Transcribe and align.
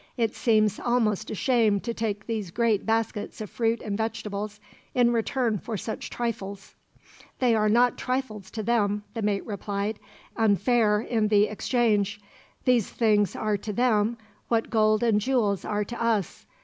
"It 0.17 0.33
seems 0.35 0.79
almost 0.79 1.29
a 1.29 1.35
shame 1.35 1.79
to 1.81 1.93
take 1.93 2.25
these 2.25 2.49
great 2.49 2.87
baskets 2.87 3.39
of 3.39 3.51
fruit 3.51 3.83
and 3.83 3.95
vegetables, 3.95 4.59
in 4.95 5.13
return 5.13 5.59
for 5.59 5.77
such 5.77 6.09
trifles." 6.09 6.73
"They 7.37 7.53
are 7.53 7.69
not 7.69 7.99
trifles 7.99 8.49
to 8.49 8.63
them," 8.63 9.03
the 9.13 9.21
mate 9.21 9.45
replied, 9.45 9.99
"and 10.35 10.57
there 10.57 11.01
is 11.01 11.03
nothing 11.03 11.09
unfair 11.13 11.17
in 11.19 11.27
the 11.27 11.43
exchange. 11.43 12.19
These 12.65 12.89
things 12.89 13.35
are 13.35 13.57
to 13.57 13.71
them 13.73 14.17
what 14.47 14.71
gold 14.71 15.03
and 15.03 15.21
jewels 15.21 15.63
are 15.65 15.85
to 15.85 16.03
us. 16.03 16.47